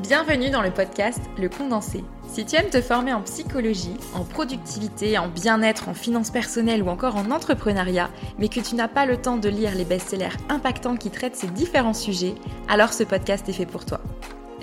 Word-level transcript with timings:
Bienvenue 0.00 0.50
dans 0.50 0.60
le 0.60 0.72
podcast 0.72 1.20
Le 1.38 1.48
Condensé. 1.48 2.02
Si 2.26 2.44
tu 2.44 2.56
aimes 2.56 2.68
te 2.68 2.80
former 2.80 3.12
en 3.12 3.22
psychologie, 3.22 3.96
en 4.12 4.24
productivité, 4.24 5.16
en 5.18 5.28
bien-être, 5.28 5.88
en 5.88 5.94
finances 5.94 6.30
personnelles 6.30 6.82
ou 6.82 6.88
encore 6.88 7.14
en 7.14 7.30
entrepreneuriat, 7.30 8.10
mais 8.40 8.48
que 8.48 8.58
tu 8.58 8.74
n'as 8.74 8.88
pas 8.88 9.06
le 9.06 9.18
temps 9.18 9.36
de 9.36 9.48
lire 9.48 9.76
les 9.76 9.84
best-sellers 9.84 10.36
impactants 10.48 10.96
qui 10.96 11.10
traitent 11.10 11.36
ces 11.36 11.46
différents 11.46 11.94
sujets, 11.94 12.34
alors 12.66 12.92
ce 12.92 13.04
podcast 13.04 13.48
est 13.48 13.52
fait 13.52 13.66
pour 13.66 13.84
toi. 13.84 14.00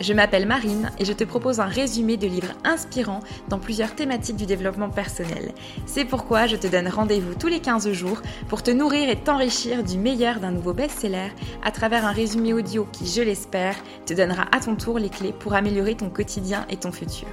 Je 0.02 0.14
m'appelle 0.14 0.48
Marine 0.48 0.90
et 0.98 1.06
je 1.06 1.14
te 1.14 1.24
propose 1.24 1.60
un 1.60 1.66
résumé 1.66 2.18
de 2.18 2.26
livres 2.26 2.54
inspirants 2.64 3.20
dans 3.50 3.60
plusieurs 3.60 3.94
thématiques 3.94 4.36
du 4.36 4.48
développement 4.48 4.90
personnel. 4.90 5.54
C'est 5.86 6.06
pourquoi 6.06 6.48
je 6.48 6.56
te 6.56 6.66
donne 6.66 6.88
rendez-vous 6.88 7.36
tous 7.36 7.48
les 7.48 7.60
15 7.60 7.92
jours 7.92 8.20
pour 8.50 8.64
te 8.64 8.72
nourrir 8.72 9.10
et 9.10 9.16
t'enrichir 9.16 9.84
du 9.84 10.00
meilleur 10.00 10.40
d'un 10.40 10.50
nouveau 10.50 10.74
best-seller 10.74 11.30
à 11.64 11.70
travers 11.70 12.04
un 12.04 12.14
résumé 12.14 12.52
audio 12.52 12.88
qui, 12.92 13.06
je 13.06 13.22
l'espère, 13.22 13.76
te 14.08 14.16
donnera 14.16 14.48
à 14.52 14.60
ton 14.60 14.76
tour 14.76 14.98
les 14.98 15.10
clés 15.10 15.34
pour 15.34 15.54
améliorer 15.54 15.94
ton 15.94 16.10
quotidien 16.10 16.66
et 16.72 16.78
ton 16.78 16.92
futur. 16.92 17.30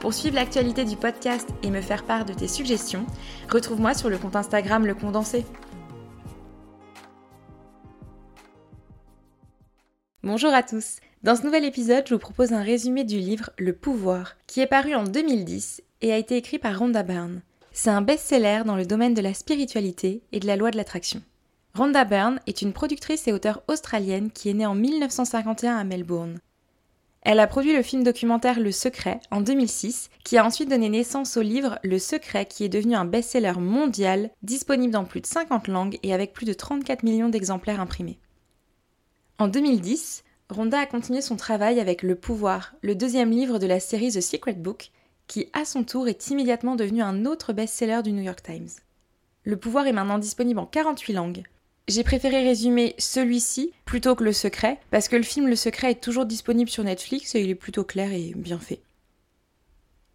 Pour 0.00 0.12
suivre 0.12 0.34
l'actualité 0.34 0.84
du 0.84 0.96
podcast 0.96 1.48
et 1.62 1.70
me 1.70 1.80
faire 1.80 2.04
part 2.04 2.26
de 2.26 2.34
tes 2.34 2.48
suggestions, 2.48 3.06
retrouve-moi 3.50 3.94
sur 3.94 4.10
le 4.10 4.18
compte 4.18 4.36
Instagram 4.36 4.84
Le 4.84 4.94
Condensé. 4.94 5.46
Bonjour 10.22 10.52
à 10.52 10.62
tous 10.62 10.98
dans 11.22 11.34
ce 11.34 11.42
nouvel 11.42 11.64
épisode, 11.64 12.04
je 12.06 12.14
vous 12.14 12.20
propose 12.20 12.52
un 12.52 12.62
résumé 12.62 13.02
du 13.02 13.18
livre 13.18 13.50
Le 13.58 13.72
pouvoir, 13.72 14.36
qui 14.46 14.60
est 14.60 14.66
paru 14.66 14.94
en 14.94 15.04
2010 15.04 15.82
et 16.02 16.12
a 16.12 16.18
été 16.18 16.36
écrit 16.36 16.58
par 16.58 16.78
Rhonda 16.78 17.02
Byrne. 17.02 17.42
C'est 17.72 17.90
un 17.90 18.02
best-seller 18.02 18.62
dans 18.64 18.76
le 18.76 18.86
domaine 18.86 19.14
de 19.14 19.22
la 19.22 19.34
spiritualité 19.34 20.22
et 20.32 20.40
de 20.40 20.46
la 20.46 20.56
loi 20.56 20.70
de 20.70 20.76
l'attraction. 20.76 21.22
Rhonda 21.74 22.04
Byrne 22.04 22.40
est 22.46 22.62
une 22.62 22.72
productrice 22.72 23.26
et 23.28 23.32
auteure 23.32 23.62
australienne 23.66 24.30
qui 24.30 24.50
est 24.50 24.54
née 24.54 24.66
en 24.66 24.74
1951 24.74 25.76
à 25.76 25.84
Melbourne. 25.84 26.38
Elle 27.22 27.40
a 27.40 27.46
produit 27.48 27.74
le 27.74 27.82
film 27.82 28.04
documentaire 28.04 28.60
Le 28.60 28.70
Secret 28.70 29.18
en 29.32 29.40
2006, 29.40 30.10
qui 30.22 30.38
a 30.38 30.44
ensuite 30.44 30.70
donné 30.70 30.88
naissance 30.88 31.36
au 31.36 31.42
livre 31.42 31.78
Le 31.82 31.98
Secret, 31.98 32.46
qui 32.46 32.62
est 32.62 32.68
devenu 32.68 32.94
un 32.94 33.04
best-seller 33.04 33.58
mondial, 33.58 34.30
disponible 34.42 34.92
dans 34.92 35.04
plus 35.04 35.22
de 35.22 35.26
50 35.26 35.66
langues 35.66 35.98
et 36.04 36.14
avec 36.14 36.32
plus 36.32 36.46
de 36.46 36.52
34 36.52 37.02
millions 37.02 37.28
d'exemplaires 37.28 37.80
imprimés. 37.80 38.20
En 39.38 39.48
2010, 39.48 40.22
Rhonda 40.48 40.78
a 40.78 40.86
continué 40.86 41.22
son 41.22 41.34
travail 41.34 41.80
avec 41.80 42.04
Le 42.04 42.14
Pouvoir, 42.14 42.74
le 42.80 42.94
deuxième 42.94 43.32
livre 43.32 43.58
de 43.58 43.66
la 43.66 43.80
série 43.80 44.12
The 44.12 44.20
Secret 44.20 44.52
Book, 44.52 44.90
qui 45.26 45.48
à 45.52 45.64
son 45.64 45.82
tour 45.82 46.06
est 46.06 46.28
immédiatement 46.28 46.76
devenu 46.76 47.02
un 47.02 47.26
autre 47.26 47.52
best-seller 47.52 48.02
du 48.04 48.12
New 48.12 48.22
York 48.22 48.40
Times. 48.44 48.68
Le 49.42 49.56
Pouvoir 49.56 49.88
est 49.88 49.92
maintenant 49.92 50.20
disponible 50.20 50.60
en 50.60 50.66
48 50.66 51.12
langues. 51.14 51.42
J'ai 51.88 52.04
préféré 52.04 52.44
résumer 52.44 52.94
celui-ci 52.96 53.72
plutôt 53.84 54.14
que 54.14 54.22
Le 54.22 54.32
Secret, 54.32 54.78
parce 54.92 55.08
que 55.08 55.16
le 55.16 55.24
film 55.24 55.48
Le 55.48 55.56
Secret 55.56 55.90
est 55.90 56.02
toujours 56.02 56.26
disponible 56.26 56.70
sur 56.70 56.84
Netflix 56.84 57.34
et 57.34 57.40
il 57.40 57.50
est 57.50 57.56
plutôt 57.56 57.84
clair 57.84 58.12
et 58.12 58.32
bien 58.36 58.60
fait. 58.60 58.82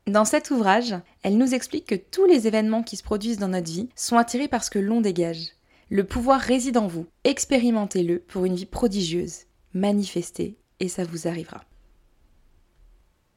Dans 0.07 0.25
cet 0.25 0.49
ouvrage, 0.49 0.95
elle 1.23 1.37
nous 1.37 1.53
explique 1.53 1.87
que 1.87 1.95
tous 1.95 2.25
les 2.25 2.47
événements 2.47 2.83
qui 2.83 2.95
se 2.95 3.03
produisent 3.03 3.37
dans 3.37 3.49
notre 3.49 3.69
vie 3.69 3.89
sont 3.97 4.17
attirés 4.17 4.47
par 4.47 4.63
ce 4.63 4.69
que 4.69 4.79
l'on 4.79 5.01
dégage. 5.01 5.49
Le 5.89 6.05
pouvoir 6.05 6.39
réside 6.39 6.77
en 6.77 6.87
vous, 6.87 7.05
expérimentez-le 7.25 8.19
pour 8.19 8.45
une 8.45 8.55
vie 8.55 8.65
prodigieuse 8.65 9.41
manifestez 9.73 10.57
et 10.79 10.87
ça 10.87 11.03
vous 11.03 11.27
arrivera. 11.27 11.63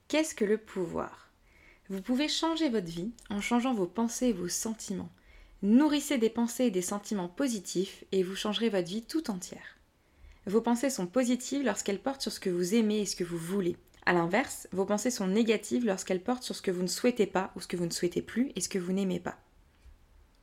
Qu'est-ce 0.08 0.34
que 0.34 0.44
le 0.44 0.58
pouvoir? 0.58 1.30
Vous 1.88 2.00
pouvez 2.00 2.28
changer 2.28 2.68
votre 2.68 2.86
vie 2.86 3.12
en 3.30 3.40
changeant 3.40 3.74
vos 3.74 3.86
pensées 3.86 4.28
et 4.28 4.32
vos 4.32 4.48
sentiments. 4.48 5.10
Nourrissez 5.62 6.18
des 6.18 6.30
pensées 6.30 6.64
et 6.64 6.70
des 6.70 6.82
sentiments 6.82 7.28
positifs 7.28 8.04
et 8.12 8.22
vous 8.22 8.36
changerez 8.36 8.68
votre 8.68 8.88
vie 8.88 9.02
tout 9.02 9.30
entière. 9.30 9.78
Vos 10.46 10.60
pensées 10.60 10.90
sont 10.90 11.06
positives 11.06 11.64
lorsqu'elles 11.64 12.02
portent 12.02 12.20
sur 12.22 12.32
ce 12.32 12.40
que 12.40 12.50
vous 12.50 12.74
aimez 12.74 13.00
et 13.00 13.06
ce 13.06 13.16
que 13.16 13.24
vous 13.24 13.38
voulez. 13.38 13.76
A 14.06 14.12
l'inverse, 14.12 14.68
vos 14.72 14.84
pensées 14.84 15.10
sont 15.10 15.26
négatives 15.26 15.86
lorsqu'elles 15.86 16.22
portent 16.22 16.42
sur 16.42 16.54
ce 16.54 16.62
que 16.62 16.70
vous 16.70 16.82
ne 16.82 16.88
souhaitez 16.88 17.26
pas 17.26 17.50
ou 17.56 17.60
ce 17.60 17.66
que 17.66 17.76
vous 17.76 17.86
ne 17.86 17.90
souhaitez 17.90 18.20
plus 18.20 18.52
et 18.54 18.60
ce 18.60 18.68
que 18.68 18.78
vous 18.78 18.92
n'aimez 18.92 19.20
pas. 19.20 19.38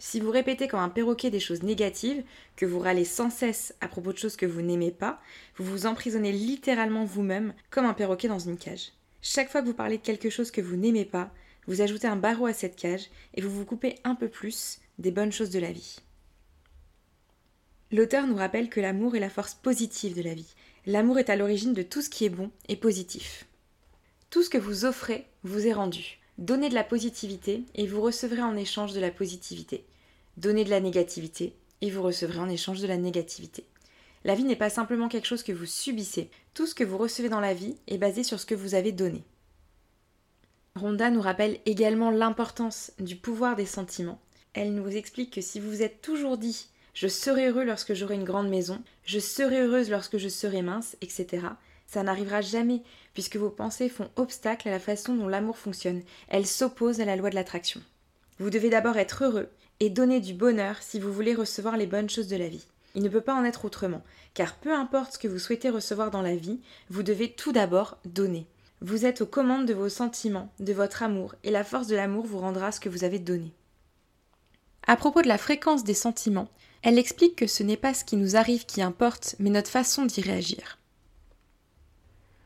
Si 0.04 0.20
vous 0.20 0.32
répétez 0.32 0.68
comme 0.68 0.80
un 0.80 0.90
perroquet 0.90 1.30
des 1.30 1.40
choses 1.40 1.62
négatives, 1.62 2.24
que 2.56 2.66
vous 2.66 2.80
râlez 2.80 3.06
sans 3.06 3.30
cesse 3.30 3.76
à 3.82 3.88
propos 3.88 4.12
de 4.12 4.18
choses 4.18 4.36
que 4.36 4.48
vous 4.48 4.64
n'aimez 4.64 4.90
pas, 4.90 5.22
vous 5.58 5.64
vous 5.64 5.86
emprisonnez 5.86 6.32
littéralement 6.32 7.06
vous-même 7.06 7.54
comme 7.70 7.86
un 7.86 7.94
perroquet 7.94 8.28
dans 8.28 8.40
une 8.40 8.58
cage. 8.58 8.94
Chaque 9.22 9.52
fois 9.52 9.62
que 9.62 9.68
vous 9.68 9.76
parlez 9.76 10.00
de 10.00 10.02
quelque 10.02 10.32
chose 10.32 10.50
que 10.50 10.60
vous 10.60 10.76
n'aimez 10.76 11.06
pas, 11.06 11.32
vous 11.68 11.82
ajoutez 11.82 12.08
un 12.08 12.16
barreau 12.16 12.48
à 12.48 12.54
cette 12.54 12.78
cage 12.78 13.12
et 13.36 13.42
vous 13.42 13.52
vous 13.52 13.64
coupez 13.64 14.00
un 14.04 14.16
peu 14.16 14.28
plus 14.28 14.80
des 14.98 15.12
bonnes 15.12 15.32
choses 15.32 15.52
de 15.52 15.60
la 15.60 15.72
vie. 15.72 16.00
L'auteur 17.92 18.26
nous 18.26 18.38
rappelle 18.38 18.70
que 18.70 18.82
l'amour 18.82 19.16
est 19.16 19.20
la 19.20 19.30
force 19.30 19.54
positive 19.54 20.16
de 20.16 20.24
la 20.24 20.34
vie. 20.34 20.56
L'amour 20.88 21.20
est 21.20 21.30
à 21.30 21.36
l'origine 21.36 21.76
de 21.76 21.84
tout 21.84 22.02
ce 22.02 22.10
qui 22.10 22.26
est 22.26 22.30
bon 22.30 22.50
et 22.70 22.76
positif. 22.76 23.46
Tout 24.32 24.42
ce 24.42 24.50
que 24.50 24.58
vous 24.58 24.84
offrez 24.84 25.28
vous 25.44 25.68
est 25.68 25.74
rendu. 25.74 26.18
Donnez 26.40 26.70
de 26.70 26.74
la 26.74 26.84
positivité 26.84 27.66
et 27.76 27.86
vous 27.86 28.02
recevrez 28.02 28.42
en 28.42 28.58
échange 28.58 28.94
de 28.94 29.00
la 29.00 29.12
positivité. 29.12 29.86
Donnez 30.38 30.64
de 30.64 30.70
la 30.70 30.80
négativité 30.80 31.56
et 31.82 31.90
vous 31.90 32.04
recevrez 32.04 32.40
en 32.40 32.50
échange 32.50 32.80
de 32.80 32.88
la 32.88 32.98
négativité. 32.98 33.66
La 34.24 34.36
vie 34.36 34.44
n'est 34.44 34.56
pas 34.56 34.70
simplement 34.70 35.08
quelque 35.08 35.28
chose 35.28 35.44
que 35.44 35.52
vous 35.52 35.66
subissez. 35.66 36.30
Tout 36.54 36.68
ce 36.68 36.76
que 36.76 36.84
vous 36.84 36.98
recevez 36.98 37.30
dans 37.30 37.40
la 37.40 37.54
vie 37.54 37.78
est 37.88 37.98
basé 37.98 38.24
sur 38.24 38.40
ce 38.40 38.46
que 38.46 38.56
vous 38.56 38.76
avez 38.76 38.92
donné. 38.92 39.24
Rhonda 40.76 41.10
nous 41.10 41.22
rappelle 41.22 41.60
également 41.66 42.12
l'importance 42.12 42.92
du 43.00 43.16
pouvoir 43.16 43.56
des 43.56 43.66
sentiments. 43.66 44.22
Elle 44.54 44.74
nous 44.74 44.88
explique 44.90 45.34
que 45.34 45.42
si 45.42 45.60
vous 45.60 45.70
vous 45.70 45.82
êtes 45.82 46.02
toujours 46.02 46.38
dit 46.38 46.68
je 46.94 47.08
serai 47.08 47.48
heureux 47.48 47.64
lorsque 47.64 47.94
j'aurai 47.94 48.16
une 48.16 48.26
grande 48.26 48.50
maison, 48.50 48.82
je 49.06 49.20
serai 49.20 49.62
heureuse 49.62 49.90
lorsque 49.90 50.18
je 50.18 50.28
serai 50.28 50.62
mince, 50.62 50.98
etc., 51.02 51.48
ça 51.88 52.04
n'arrivera 52.04 52.42
jamais, 52.42 52.84
puisque 53.14 53.36
vos 53.36 53.50
pensées 53.50 53.90
font 53.90 54.10
obstacle 54.16 54.68
à 54.68 54.72
la 54.72 54.80
façon 54.80 55.16
dont 55.16 55.28
l'amour 55.28 55.58
fonctionne. 55.58 56.04
Elles 56.30 56.48
s'opposent 56.48 57.02
à 57.02 57.06
la 57.06 57.18
loi 57.18 57.30
de 57.30 57.36
l'attraction. 57.36 57.82
Vous 58.40 58.50
devez 58.50 58.70
d'abord 58.70 58.98
être 58.98 59.24
heureux, 59.24 59.50
et 59.82 59.90
donner 59.90 60.20
du 60.20 60.36
bonheur 60.36 60.78
si 60.80 61.00
vous 61.00 61.12
voulez 61.12 61.34
recevoir 61.34 61.76
les 61.76 61.88
bonnes 61.88 62.10
choses 62.10 62.28
de 62.28 62.38
la 62.38 62.48
vie. 62.48 62.66
Il 62.94 63.02
ne 63.02 63.10
peut 63.10 63.20
pas 63.20 63.34
en 63.34 63.44
être 63.44 63.66
autrement, 63.66 64.04
car 64.36 64.56
peu 64.56 64.72
importe 64.72 65.14
ce 65.14 65.18
que 65.18 65.28
vous 65.28 65.40
souhaitez 65.40 65.72
recevoir 65.72 66.12
dans 66.12 66.22
la 66.22 66.36
vie, 66.36 66.60
vous 66.92 67.02
devez 67.02 67.32
tout 67.32 67.52
d'abord 67.52 67.98
donner. 68.06 68.46
Vous 68.82 69.08
êtes 69.08 69.22
aux 69.22 69.26
commandes 69.26 69.66
de 69.66 69.74
vos 69.74 69.90
sentiments, 69.90 70.54
de 70.60 70.72
votre 70.72 71.02
amour, 71.02 71.34
et 71.44 71.50
la 71.50 71.64
force 71.64 71.88
de 71.88 71.96
l'amour 71.96 72.28
vous 72.28 72.38
rendra 72.38 72.72
ce 72.72 72.80
que 72.80 72.90
vous 72.90 73.04
avez 73.04 73.18
donné. 73.18 73.52
À 74.86 74.96
propos 74.96 75.24
de 75.24 75.28
la 75.28 75.40
fréquence 75.40 75.84
des 75.84 75.96
sentiments, 75.96 76.50
elle 76.84 77.00
explique 77.00 77.36
que 77.36 77.48
ce 77.48 77.64
n'est 77.64 77.76
pas 77.76 77.96
ce 77.96 78.06
qui 78.06 78.18
nous 78.18 78.36
arrive 78.36 78.68
qui 78.68 78.84
importe, 78.84 79.36
mais 79.40 79.50
notre 79.50 79.72
façon 79.72 80.06
d'y 80.06 80.22
réagir. 80.22 80.78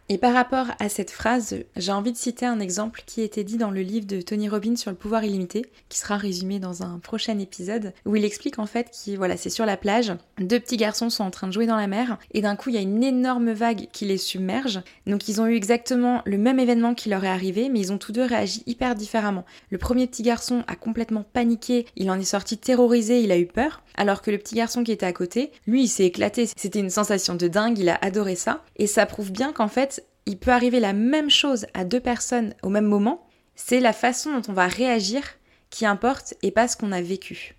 Et 0.07 0.19
par 0.19 0.33
rapport 0.35 0.67
à 0.79 0.87
cette 0.87 1.09
phrase, 1.09 1.55
j'ai 1.75 1.91
envie 1.91 2.11
de 2.11 2.17
citer 2.17 2.45
un 2.45 2.59
exemple 2.59 3.01
qui 3.07 3.21
était 3.21 3.43
dit 3.43 3.57
dans 3.57 3.71
le 3.71 3.81
livre 3.81 4.05
de 4.05 4.21
Tony 4.21 4.47
Robbins 4.47 4.75
sur 4.75 4.91
le 4.91 4.97
pouvoir 4.97 5.23
illimité, 5.23 5.65
qui 5.89 5.97
sera 5.97 6.15
résumé 6.15 6.59
dans 6.59 6.83
un 6.83 6.99
prochain 6.99 7.39
épisode, 7.39 7.91
où 8.05 8.15
il 8.15 8.23
explique 8.23 8.59
en 8.59 8.67
fait 8.67 8.91
voilà, 9.17 9.35
c'est 9.35 9.49
sur 9.49 9.65
la 9.65 9.77
plage, 9.77 10.13
deux 10.37 10.59
petits 10.59 10.77
garçons 10.77 11.09
sont 11.09 11.23
en 11.23 11.31
train 11.31 11.47
de 11.47 11.53
jouer 11.53 11.65
dans 11.65 11.75
la 11.75 11.87
mer, 11.87 12.19
et 12.35 12.41
d'un 12.41 12.55
coup 12.55 12.69
il 12.69 12.75
y 12.75 12.77
a 12.77 12.81
une 12.81 13.03
énorme 13.03 13.51
vague 13.51 13.87
qui 13.91 14.05
les 14.05 14.19
submerge. 14.19 14.79
Donc 15.07 15.27
ils 15.27 15.41
ont 15.41 15.47
eu 15.47 15.55
exactement 15.55 16.21
le 16.25 16.37
même 16.37 16.59
événement 16.59 16.93
qui 16.93 17.09
leur 17.09 17.23
est 17.23 17.27
arrivé, 17.27 17.69
mais 17.69 17.79
ils 17.79 17.91
ont 17.91 17.97
tous 17.97 18.11
deux 18.11 18.25
réagi 18.25 18.61
hyper 18.67 18.93
différemment. 18.93 19.43
Le 19.71 19.79
premier 19.79 20.05
petit 20.05 20.21
garçon 20.21 20.63
a 20.67 20.75
complètement 20.75 21.25
paniqué, 21.33 21.87
il 21.95 22.11
en 22.11 22.19
est 22.19 22.25
sorti 22.25 22.59
terrorisé, 22.59 23.21
il 23.21 23.31
a 23.31 23.39
eu 23.39 23.47
peur, 23.47 23.81
alors 23.97 24.21
que 24.21 24.29
le 24.29 24.37
petit 24.37 24.53
garçon 24.53 24.83
qui 24.83 24.91
était 24.91 25.07
à 25.07 25.13
côté, 25.13 25.51
lui 25.65 25.85
il 25.85 25.87
s'est 25.87 26.05
éclaté, 26.05 26.47
c'était 26.55 26.79
une 26.79 26.91
sensation 26.91 27.33
de 27.33 27.47
dingue, 27.47 27.79
il 27.79 27.89
a 27.89 27.97
adoré 28.03 28.35
ça, 28.35 28.63
et 28.75 28.85
ça 28.85 29.07
prouve 29.07 29.31
bien 29.31 29.51
qu'en 29.51 29.67
fait 29.67 29.94
il 30.25 30.37
peut 30.37 30.51
arriver 30.51 30.79
la 30.79 30.93
même 30.93 31.29
chose 31.29 31.67
à 31.73 31.85
deux 31.85 31.99
personnes 31.99 32.53
au 32.63 32.69
même 32.69 32.85
moment, 32.85 33.27
c'est 33.55 33.79
la 33.79 33.93
façon 33.93 34.33
dont 34.33 34.51
on 34.51 34.53
va 34.53 34.67
réagir 34.67 35.23
qui 35.69 35.85
importe 35.85 36.33
et 36.41 36.51
pas 36.51 36.67
ce 36.67 36.77
qu'on 36.77 36.91
a 36.91 37.01
vécu. 37.01 37.55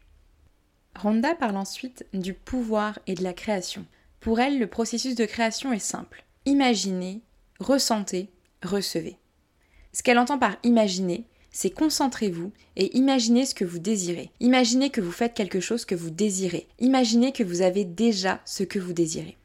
Rhonda 0.95 1.35
parle 1.35 1.57
ensuite 1.57 2.07
du 2.13 2.33
pouvoir 2.33 2.99
et 3.07 3.15
de 3.15 3.23
la 3.23 3.35
création. 3.35 3.85
Pour 4.21 4.41
elle, 4.41 4.59
le 4.59 4.67
processus 4.67 5.15
de 5.15 5.27
création 5.27 5.73
est 5.73 5.79
simple. 5.79 6.25
Imaginez, 6.47 7.21
ressentez, 7.61 8.31
recevez. 8.63 9.17
Ce 9.93 10.03
qu'elle 10.03 10.19
entend 10.19 10.39
par 10.39 10.57
imaginer, 10.63 11.27
c'est 11.51 11.71
concentrez-vous 11.71 12.53
et 12.77 12.97
imaginez 12.97 13.47
ce 13.47 13.55
que 13.55 13.65
vous 13.65 13.79
désirez. 13.79 14.31
Imaginez 14.41 14.91
que 14.91 15.01
vous 15.01 15.13
faites 15.13 15.35
quelque 15.35 15.61
chose 15.61 15.85
que 15.85 15.95
vous 15.95 16.11
désirez. 16.11 16.69
Imaginez 16.81 17.33
que 17.33 17.45
vous 17.45 17.63
avez 17.63 17.85
déjà 17.85 18.41
ce 18.45 18.63
que 18.63 18.79
vous 18.79 18.93
désirez. 18.93 19.37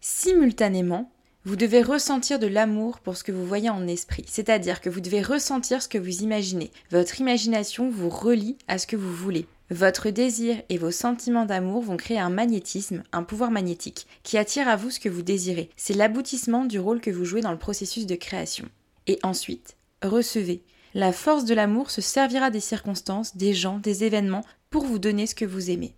Simultanément, 0.00 1.12
vous 1.46 1.56
devez 1.56 1.82
ressentir 1.82 2.38
de 2.38 2.46
l'amour 2.46 3.00
pour 3.00 3.18
ce 3.18 3.24
que 3.24 3.32
vous 3.32 3.46
voyez 3.46 3.68
en 3.68 3.86
esprit, 3.86 4.24
c'est-à-dire 4.26 4.80
que 4.80 4.88
vous 4.88 5.00
devez 5.00 5.20
ressentir 5.20 5.82
ce 5.82 5.88
que 5.88 5.98
vous 5.98 6.22
imaginez. 6.22 6.70
Votre 6.90 7.20
imagination 7.20 7.90
vous 7.90 8.08
relie 8.08 8.56
à 8.66 8.78
ce 8.78 8.86
que 8.86 8.96
vous 8.96 9.12
voulez. 9.12 9.46
Votre 9.70 10.08
désir 10.08 10.62
et 10.70 10.78
vos 10.78 10.90
sentiments 10.90 11.44
d'amour 11.44 11.82
vont 11.82 11.98
créer 11.98 12.18
un 12.18 12.30
magnétisme, 12.30 13.02
un 13.12 13.22
pouvoir 13.22 13.50
magnétique, 13.50 14.06
qui 14.22 14.38
attire 14.38 14.68
à 14.68 14.76
vous 14.76 14.90
ce 14.90 15.00
que 15.00 15.10
vous 15.10 15.22
désirez. 15.22 15.68
C'est 15.76 15.92
l'aboutissement 15.92 16.64
du 16.64 16.78
rôle 16.78 17.02
que 17.02 17.10
vous 17.10 17.26
jouez 17.26 17.42
dans 17.42 17.52
le 17.52 17.58
processus 17.58 18.06
de 18.06 18.14
création. 18.14 18.66
Et 19.06 19.18
ensuite, 19.22 19.76
recevez. 20.02 20.62
La 20.94 21.12
force 21.12 21.44
de 21.44 21.54
l'amour 21.54 21.90
se 21.90 22.00
servira 22.00 22.50
des 22.50 22.60
circonstances, 22.60 23.36
des 23.36 23.52
gens, 23.52 23.78
des 23.78 24.04
événements 24.04 24.44
pour 24.70 24.84
vous 24.84 24.98
donner 24.98 25.26
ce 25.26 25.34
que 25.34 25.44
vous 25.44 25.70
aimez. 25.70 25.94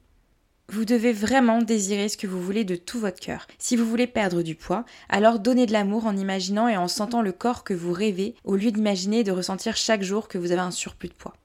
Vous 0.68 0.84
devez 0.84 1.12
vraiment 1.12 1.62
désirer 1.62 2.08
ce 2.08 2.16
que 2.16 2.26
vous 2.26 2.42
voulez 2.42 2.64
de 2.64 2.74
tout 2.74 2.98
votre 2.98 3.20
cœur. 3.20 3.46
Si 3.56 3.76
vous 3.76 3.86
voulez 3.86 4.08
perdre 4.08 4.42
du 4.42 4.56
poids, 4.56 4.84
alors 5.08 5.38
donnez 5.38 5.64
de 5.64 5.72
l'amour 5.72 6.06
en 6.06 6.16
imaginant 6.16 6.66
et 6.66 6.76
en 6.76 6.88
sentant 6.88 7.22
le 7.22 7.30
corps 7.30 7.62
que 7.62 7.72
vous 7.72 7.92
rêvez 7.92 8.34
au 8.42 8.56
lieu 8.56 8.72
d'imaginer 8.72 9.20
et 9.20 9.24
de 9.24 9.30
ressentir 9.30 9.76
chaque 9.76 10.02
jour 10.02 10.26
que 10.26 10.38
vous 10.38 10.50
avez 10.50 10.60
un 10.60 10.72
surplus 10.72 11.08
de 11.08 11.14
poids. 11.14 11.36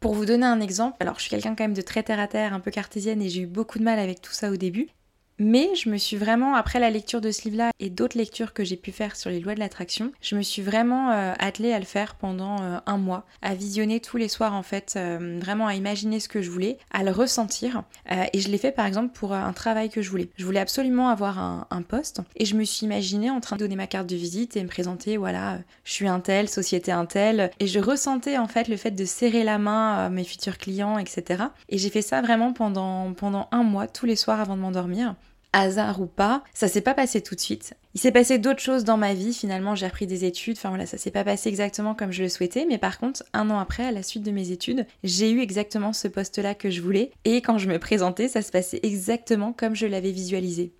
Pour 0.00 0.12
vous 0.12 0.26
donner 0.26 0.44
un 0.44 0.60
exemple, 0.60 0.98
alors 1.00 1.14
je 1.16 1.22
suis 1.22 1.30
quelqu'un 1.30 1.54
quand 1.54 1.64
même 1.64 1.72
de 1.72 1.80
très 1.80 2.02
terre 2.02 2.20
à 2.20 2.28
terre, 2.28 2.52
un 2.52 2.60
peu 2.60 2.70
cartésienne 2.70 3.22
et 3.22 3.30
j'ai 3.30 3.40
eu 3.42 3.46
beaucoup 3.46 3.78
de 3.78 3.84
mal 3.84 3.98
avec 3.98 4.20
tout 4.20 4.34
ça 4.34 4.50
au 4.50 4.56
début. 4.56 4.88
Mais 5.38 5.74
je 5.74 5.90
me 5.90 5.98
suis 5.98 6.16
vraiment, 6.16 6.54
après 6.54 6.80
la 6.80 6.90
lecture 6.90 7.20
de 7.20 7.30
ce 7.30 7.44
livre-là 7.44 7.70
et 7.78 7.90
d'autres 7.90 8.16
lectures 8.16 8.54
que 8.54 8.64
j'ai 8.64 8.76
pu 8.76 8.90
faire 8.90 9.16
sur 9.16 9.28
les 9.28 9.40
lois 9.40 9.54
de 9.54 9.60
l'attraction, 9.60 10.12
je 10.22 10.34
me 10.34 10.42
suis 10.42 10.62
vraiment 10.62 11.10
euh, 11.10 11.34
attelée 11.38 11.72
à 11.72 11.78
le 11.78 11.84
faire 11.84 12.14
pendant 12.14 12.62
euh, 12.62 12.78
un 12.86 12.96
mois, 12.96 13.26
à 13.42 13.54
visionner 13.54 14.00
tous 14.00 14.16
les 14.16 14.28
soirs 14.28 14.54
en 14.54 14.62
fait, 14.62 14.94
euh, 14.96 15.38
vraiment 15.40 15.66
à 15.66 15.74
imaginer 15.74 16.20
ce 16.20 16.28
que 16.28 16.40
je 16.40 16.50
voulais, 16.50 16.78
à 16.90 17.02
le 17.02 17.10
ressentir. 17.10 17.82
et 18.32 18.40
je 18.40 18.48
l'ai 18.48 18.58
fait 18.58 18.72
par 18.72 18.86
exemple 18.86 19.12
pour 19.12 19.34
un 19.34 19.52
travail 19.52 19.90
que 19.90 20.00
je 20.00 20.10
voulais. 20.10 20.30
Je 20.36 20.44
voulais 20.44 20.60
absolument 20.60 21.10
avoir 21.10 21.38
un, 21.38 21.66
un, 21.70 21.82
poste 21.82 22.20
et 22.36 22.46
je 22.46 22.56
me 22.56 22.64
suis 22.64 22.86
imaginée 22.86 23.30
en 23.30 23.40
train 23.40 23.56
de 23.56 23.60
donner 23.60 23.76
ma 23.76 23.86
carte 23.86 24.08
de 24.08 24.16
visite 24.16 24.56
et 24.56 24.62
me 24.62 24.68
présenter, 24.68 25.18
voilà, 25.18 25.58
je 25.84 25.92
suis 25.92 26.08
un 26.08 26.20
tel, 26.20 26.48
société 26.48 26.92
un 26.92 27.04
tel. 27.04 27.50
Et 27.60 27.66
je 27.66 27.78
ressentais 27.78 28.38
en 28.38 28.48
fait 28.48 28.68
le 28.68 28.76
fait 28.76 28.90
de 28.90 29.04
serrer 29.04 29.44
la 29.44 29.58
main 29.58 30.06
à 30.06 30.08
mes 30.08 30.24
futurs 30.24 30.58
clients, 30.58 30.98
etc. 30.98 31.44
Et 31.68 31.78
j'ai 31.78 31.90
fait 31.90 32.02
ça 32.02 32.22
vraiment 32.22 32.52
pendant, 32.52 33.12
pendant 33.12 33.48
un 33.52 33.62
mois, 33.62 33.86
tous 33.86 34.06
les 34.06 34.16
soirs 34.16 34.40
avant 34.40 34.56
de 34.56 34.62
m'endormir 34.62 35.14
hasard 35.60 36.00
ou 36.00 36.06
pas, 36.06 36.42
ça 36.54 36.68
s'est 36.68 36.80
pas 36.80 36.94
passé 36.94 37.20
tout 37.20 37.34
de 37.34 37.40
suite. 37.40 37.74
Il 37.94 38.00
s'est 38.00 38.12
passé 38.12 38.38
d'autres 38.38 38.60
choses 38.60 38.84
dans 38.84 38.96
ma 38.96 39.14
vie, 39.14 39.32
finalement 39.32 39.74
j'ai 39.74 39.86
repris 39.86 40.06
des 40.06 40.24
études, 40.24 40.56
enfin 40.58 40.68
voilà, 40.68 40.86
ça 40.86 40.98
s'est 40.98 41.10
pas 41.10 41.24
passé 41.24 41.48
exactement 41.48 41.94
comme 41.94 42.12
je 42.12 42.22
le 42.22 42.28
souhaitais, 42.28 42.66
mais 42.68 42.78
par 42.78 42.98
contre, 42.98 43.24
un 43.32 43.48
an 43.50 43.58
après, 43.58 43.84
à 43.84 43.92
la 43.92 44.02
suite 44.02 44.22
de 44.22 44.30
mes 44.30 44.50
études, 44.50 44.86
j'ai 45.02 45.30
eu 45.30 45.40
exactement 45.40 45.92
ce 45.92 46.08
poste-là 46.08 46.54
que 46.54 46.70
je 46.70 46.82
voulais, 46.82 47.10
et 47.24 47.40
quand 47.40 47.58
je 47.58 47.68
me 47.68 47.78
présentais, 47.78 48.28
ça 48.28 48.42
se 48.42 48.50
passait 48.50 48.80
exactement 48.82 49.52
comme 49.52 49.74
je 49.74 49.86
l'avais 49.86 50.12
visualisé. 50.12 50.72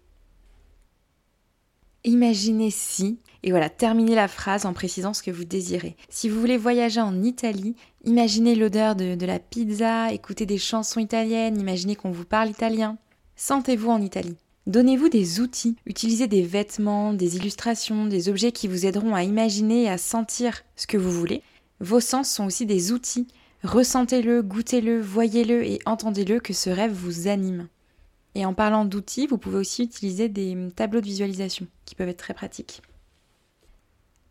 Imaginez 2.05 2.71
si, 2.71 3.19
et 3.43 3.51
voilà, 3.51 3.69
terminez 3.69 4.15
la 4.15 4.29
phrase 4.29 4.67
en 4.67 4.73
précisant 4.73 5.15
ce 5.15 5.23
que 5.23 5.31
vous 5.31 5.45
désirez. 5.45 5.97
Si 6.09 6.29
vous 6.29 6.39
voulez 6.39 6.57
voyager 6.57 7.01
en 7.01 7.23
Italie, 7.23 7.75
imaginez 8.05 8.55
l'odeur 8.55 8.95
de, 8.95 9.15
de 9.15 9.27
la 9.27 9.39
pizza, 9.39 10.13
écoutez 10.13 10.47
des 10.47 10.59
chansons 10.59 11.01
italiennes, 11.01 11.59
imaginez 11.59 11.97
qu'on 11.97 12.13
vous 12.13 12.25
parle 12.25 12.51
italien. 12.51 12.99
Sentez-vous 13.35 13.91
en 13.91 14.01
Italie. 14.01 14.37
Donnez-vous 14.67 15.09
des 15.09 15.39
outils, 15.41 15.77
utilisez 15.87 16.27
des 16.27 16.43
vêtements, 16.43 17.13
des 17.13 17.37
illustrations, 17.37 18.07
des 18.07 18.29
objets 18.29 18.51
qui 18.51 18.67
vous 18.67 18.85
aideront 18.85 19.15
à 19.15 19.23
imaginer 19.23 19.85
et 19.85 19.89
à 19.89 19.97
sentir 19.97 20.65
ce 20.75 20.89
que 20.89 20.97
vous 20.97 21.13
voulez. 21.13 21.43
Vos 21.79 22.01
sens 22.01 22.29
sont 22.29 22.47
aussi 22.47 22.67
des 22.67 22.91
outils. 22.91 23.29
Ressentez-le, 23.63 24.43
goûtez-le, 24.43 25.01
voyez-le 25.01 25.65
et 25.65 25.79
entendez-le 25.87 26.41
que 26.41 26.53
ce 26.53 26.69
rêve 26.69 26.93
vous 26.93 27.29
anime. 27.29 27.69
Et 28.35 28.45
en 28.45 28.55
parlant 28.55 28.85
d'outils, 28.85 29.29
vous 29.29 29.39
pouvez 29.39 29.59
aussi 29.59 29.85
utiliser 29.85 30.29
des 30.29 30.57
tableaux 30.75 31.01
de 31.01 31.07
visualisation 31.07 31.69
qui 31.85 31.95
peuvent 31.95 32.09
être 32.09 32.19
très 32.19 32.35
pratiques. 32.35 32.83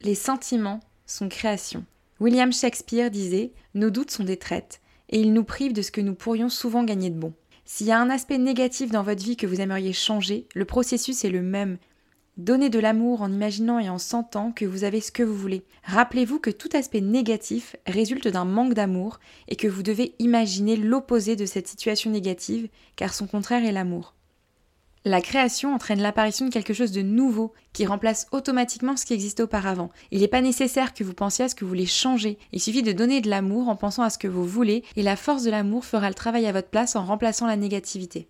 Les 0.01 0.15
sentiments 0.15 0.81
sont 1.05 1.29
création. 1.29 1.85
William 2.19 2.51
Shakespeare 2.51 3.09
disait 3.09 3.51
Nos 3.73 3.89
doutes 3.89 4.11
sont 4.11 4.25
des 4.25 4.38
traites, 4.38 4.81
et 5.09 5.19
ils 5.21 5.33
nous 5.33 5.45
privent 5.45 5.73
de 5.73 5.81
ce 5.81 5.91
que 5.91 6.01
nous 6.01 6.13
pourrions 6.13 6.49
souvent 6.49 6.83
gagner 6.83 7.09
de 7.09 7.17
bon. 7.17 7.33
S'il 7.67 7.88
y 7.88 7.91
a 7.91 8.00
un 8.00 8.12
aspect 8.12 8.38
négatif 8.38 8.91
dans 8.91 9.01
votre 9.01 9.23
vie 9.23 9.38
que 9.38 9.47
vous 9.47 9.59
aimeriez 9.59 9.91
changer, 9.91 10.47
le 10.53 10.65
processus 10.65 11.25
est 11.25 11.31
le 11.31 11.41
même. 11.41 11.77
Donnez 12.38 12.69
de 12.69 12.79
l'amour 12.79 13.21
en 13.21 13.31
imaginant 13.31 13.79
et 13.79 13.89
en 13.89 13.97
sentant 13.97 14.51
que 14.51 14.65
vous 14.65 14.83
avez 14.83 15.01
ce 15.01 15.12
que 15.12 15.23
vous 15.23 15.35
voulez. 15.35 15.63
Rappelez-vous 15.83 16.39
que 16.39 16.50
tout 16.50 16.69
aspect 16.73 17.01
négatif 17.01 17.75
résulte 17.88 18.27
d'un 18.27 18.45
manque 18.45 18.73
d'amour 18.73 19.19
et 19.47 19.56
que 19.56 19.67
vous 19.67 19.83
devez 19.83 20.13
imaginer 20.19 20.75
l'opposé 20.75 21.35
de 21.35 21.45
cette 21.45 21.67
situation 21.67 22.12
négative, 22.12 22.67
car 22.97 23.13
son 23.13 23.25
contraire 23.25 23.65
est 23.65 23.71
l'amour. 23.71 24.14
La 25.07 25.21
création 25.21 25.75
entraîne 25.75 26.01
l'apparition 26.01 26.47
de 26.47 26.51
quelque 26.51 26.73
chose 26.73 26.91
de 26.91 27.03
nouveau 27.03 27.53
qui 27.73 27.85
remplace 27.85 28.25
automatiquement 28.31 28.97
ce 28.97 29.05
qui 29.05 29.13
existait 29.13 29.43
auparavant. 29.43 29.91
Il 30.09 30.21
n'est 30.21 30.27
pas 30.27 30.41
nécessaire 30.41 30.95
que 30.95 31.03
vous 31.03 31.13
pensiez 31.13 31.45
à 31.45 31.47
ce 31.47 31.53
que 31.53 31.63
vous 31.63 31.69
voulez 31.69 31.85
changer. 31.85 32.39
Il 32.51 32.59
suffit 32.59 32.81
de 32.81 32.91
donner 32.91 33.21
de 33.21 33.29
l'amour 33.29 33.69
en 33.69 33.75
pensant 33.75 34.01
à 34.01 34.09
ce 34.09 34.17
que 34.17 34.27
vous 34.27 34.45
voulez 34.45 34.83
et 34.95 35.03
la 35.03 35.15
force 35.15 35.43
de 35.43 35.51
l'amour 35.51 35.85
fera 35.85 36.09
le 36.09 36.15
travail 36.15 36.47
à 36.47 36.51
votre 36.51 36.69
place 36.69 36.95
en 36.95 37.05
remplaçant 37.05 37.45
la 37.45 37.55
négativité. 37.55 38.27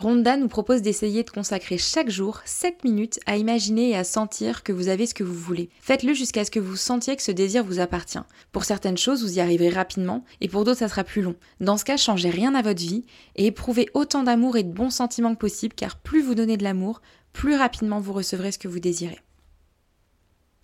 Ronda 0.00 0.38
nous 0.38 0.48
propose 0.48 0.80
d'essayer 0.80 1.24
de 1.24 1.30
consacrer 1.30 1.76
chaque 1.76 2.08
jour 2.08 2.40
7 2.46 2.84
minutes 2.84 3.20
à 3.26 3.36
imaginer 3.36 3.90
et 3.90 3.96
à 3.96 4.02
sentir 4.02 4.62
que 4.62 4.72
vous 4.72 4.88
avez 4.88 5.04
ce 5.04 5.12
que 5.12 5.22
vous 5.22 5.34
voulez. 5.34 5.68
Faites-le 5.82 6.14
jusqu'à 6.14 6.42
ce 6.42 6.50
que 6.50 6.58
vous 6.58 6.76
sentiez 6.76 7.16
que 7.16 7.22
ce 7.22 7.32
désir 7.32 7.64
vous 7.64 7.80
appartient. 7.80 8.18
Pour 8.50 8.64
certaines 8.64 8.96
choses, 8.96 9.22
vous 9.22 9.36
y 9.36 9.40
arriverez 9.40 9.68
rapidement 9.68 10.24
et 10.40 10.48
pour 10.48 10.64
d'autres, 10.64 10.78
ça 10.78 10.88
sera 10.88 11.04
plus 11.04 11.20
long. 11.20 11.34
Dans 11.60 11.76
ce 11.76 11.84
cas, 11.84 11.98
changez 11.98 12.30
rien 12.30 12.54
à 12.54 12.62
votre 12.62 12.80
vie 12.80 13.04
et 13.36 13.44
éprouvez 13.44 13.90
autant 13.92 14.22
d'amour 14.22 14.56
et 14.56 14.62
de 14.62 14.72
bons 14.72 14.88
sentiments 14.88 15.34
que 15.34 15.40
possible 15.40 15.74
car 15.74 15.98
plus 15.98 16.22
vous 16.22 16.34
donnez 16.34 16.56
de 16.56 16.64
l'amour, 16.64 17.02
plus 17.34 17.54
rapidement 17.54 18.00
vous 18.00 18.14
recevrez 18.14 18.52
ce 18.52 18.58
que 18.58 18.68
vous 18.68 18.80
désirez. 18.80 19.18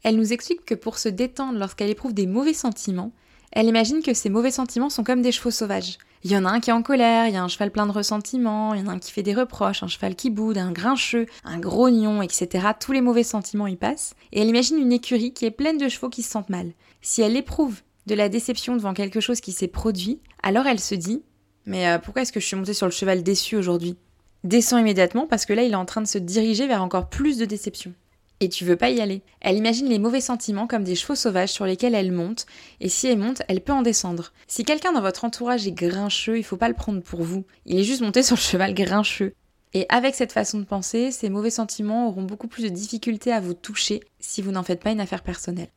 Elle 0.02 0.16
nous 0.16 0.32
explique 0.32 0.64
que 0.64 0.74
pour 0.74 0.96
se 0.96 1.10
détendre 1.10 1.58
lorsqu'elle 1.58 1.90
éprouve 1.90 2.14
des 2.14 2.26
mauvais 2.26 2.54
sentiments, 2.54 3.12
elle 3.52 3.66
imagine 3.66 4.02
que 4.02 4.14
ces 4.14 4.30
mauvais 4.30 4.50
sentiments 4.50 4.90
sont 4.90 5.04
comme 5.04 5.20
des 5.20 5.32
chevaux 5.32 5.50
sauvages. 5.50 5.98
Il 6.26 6.32
y 6.32 6.36
en 6.36 6.44
a 6.44 6.50
un 6.50 6.58
qui 6.58 6.70
est 6.70 6.72
en 6.72 6.82
colère, 6.82 7.28
il 7.28 7.34
y 7.34 7.36
a 7.36 7.42
un 7.44 7.46
cheval 7.46 7.70
plein 7.70 7.86
de 7.86 7.92
ressentiments, 7.92 8.74
il 8.74 8.80
y 8.80 8.82
en 8.82 8.88
a 8.88 8.94
un 8.94 8.98
qui 8.98 9.12
fait 9.12 9.22
des 9.22 9.32
reproches, 9.32 9.84
un 9.84 9.86
cheval 9.86 10.16
qui 10.16 10.28
boude, 10.28 10.58
un 10.58 10.72
grincheux, 10.72 11.26
un 11.44 11.60
grognon, 11.60 12.20
etc. 12.20 12.66
Tous 12.80 12.90
les 12.90 13.00
mauvais 13.00 13.22
sentiments 13.22 13.68
y 13.68 13.76
passent. 13.76 14.16
Et 14.32 14.40
elle 14.40 14.48
imagine 14.48 14.76
une 14.76 14.90
écurie 14.90 15.32
qui 15.32 15.44
est 15.44 15.52
pleine 15.52 15.78
de 15.78 15.88
chevaux 15.88 16.08
qui 16.08 16.24
se 16.24 16.30
sentent 16.32 16.50
mal. 16.50 16.72
Si 17.00 17.22
elle 17.22 17.36
éprouve 17.36 17.80
de 18.06 18.16
la 18.16 18.28
déception 18.28 18.74
devant 18.74 18.92
quelque 18.92 19.20
chose 19.20 19.40
qui 19.40 19.52
s'est 19.52 19.68
produit, 19.68 20.18
alors 20.42 20.66
elle 20.66 20.80
se 20.80 20.96
dit 20.96 21.22
Mais 21.64 21.86
euh, 21.86 22.00
pourquoi 22.00 22.22
est-ce 22.22 22.32
que 22.32 22.40
je 22.40 22.46
suis 22.46 22.56
montée 22.56 22.74
sur 22.74 22.88
le 22.88 22.92
cheval 22.92 23.22
déçu 23.22 23.54
aujourd'hui? 23.54 23.96
Descends 24.42 24.78
immédiatement 24.78 25.28
parce 25.28 25.46
que 25.46 25.52
là 25.52 25.62
il 25.62 25.70
est 25.70 25.76
en 25.76 25.84
train 25.84 26.02
de 26.02 26.08
se 26.08 26.18
diriger 26.18 26.66
vers 26.66 26.82
encore 26.82 27.08
plus 27.08 27.38
de 27.38 27.44
déception 27.44 27.94
et 28.40 28.48
tu 28.48 28.64
veux 28.64 28.76
pas 28.76 28.90
y 28.90 29.00
aller. 29.00 29.22
Elle 29.40 29.56
imagine 29.56 29.88
les 29.88 29.98
mauvais 29.98 30.20
sentiments 30.20 30.66
comme 30.66 30.84
des 30.84 30.94
chevaux 30.94 31.14
sauvages 31.14 31.52
sur 31.52 31.66
lesquels 31.66 31.94
elle 31.94 32.12
monte, 32.12 32.46
et 32.80 32.88
si 32.88 33.06
elle 33.06 33.18
monte, 33.18 33.42
elle 33.48 33.60
peut 33.60 33.72
en 33.72 33.82
descendre. 33.82 34.32
Si 34.46 34.64
quelqu'un 34.64 34.92
dans 34.92 35.00
votre 35.00 35.24
entourage 35.24 35.66
est 35.66 35.72
grincheux, 35.72 36.38
il 36.38 36.44
faut 36.44 36.56
pas 36.56 36.68
le 36.68 36.74
prendre 36.74 37.02
pour 37.02 37.22
vous. 37.22 37.44
Il 37.64 37.78
est 37.78 37.84
juste 37.84 38.02
monté 38.02 38.22
sur 38.24 38.36
le 38.36 38.40
cheval 38.40 38.74
grincheux. 38.74 39.34
Et 39.74 39.86
avec 39.88 40.14
cette 40.14 40.32
façon 40.32 40.58
de 40.58 40.64
penser, 40.64 41.10
ces 41.10 41.28
mauvais 41.28 41.50
sentiments 41.50 42.08
auront 42.08 42.22
beaucoup 42.22 42.48
plus 42.48 42.62
de 42.62 42.68
difficultés 42.68 43.32
à 43.32 43.40
vous 43.40 43.54
toucher 43.54 44.00
si 44.20 44.40
vous 44.40 44.52
n'en 44.52 44.62
faites 44.62 44.82
pas 44.82 44.92
une 44.92 45.00
affaire 45.00 45.22
personnelle. 45.22 45.68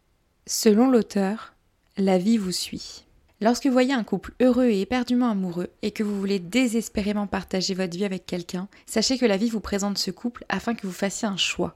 Selon 0.46 0.90
l'auteur, 0.90 1.54
la 1.98 2.18
vie 2.18 2.38
vous 2.38 2.52
suit. 2.52 3.04
Lorsque 3.42 3.66
vous 3.66 3.72
voyez 3.74 3.94
un 3.94 4.04
couple 4.04 4.34
heureux 4.42 4.66
et 4.66 4.82
éperdument 4.82 5.30
amoureux 5.30 5.70
et 5.82 5.92
que 5.92 6.04
vous 6.04 6.20
voulez 6.20 6.40
désespérément 6.40 7.26
partager 7.26 7.74
votre 7.74 7.96
vie 7.96 8.04
avec 8.04 8.26
quelqu'un, 8.26 8.68
sachez 8.86 9.18
que 9.18 9.26
la 9.26 9.38
vie 9.38 9.50
vous 9.50 9.62
présente 9.62 9.98
ce 9.98 10.12
couple 10.12 10.46
afin 10.50 10.76
que 10.76 10.86
vous 10.86 10.94
fassiez 10.94 11.28
un 11.28 11.38
choix. 11.38 11.76